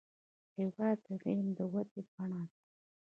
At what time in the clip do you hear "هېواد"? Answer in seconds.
0.57-0.97